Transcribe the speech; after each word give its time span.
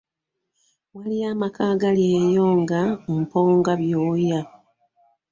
Waliyo 0.93 1.25
amaka 1.33 1.61
agali 1.73 2.03
eyo 2.21 2.45
nga 2.61 2.81
mpongabyoya. 3.19 4.39